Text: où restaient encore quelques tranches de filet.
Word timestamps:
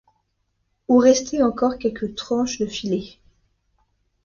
où 0.87 0.97
restaient 0.97 1.43
encore 1.43 1.77
quelques 1.77 2.15
tranches 2.15 2.57
de 2.57 2.65
filet. 2.65 3.19